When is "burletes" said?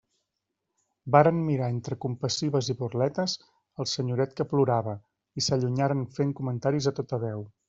2.81-3.37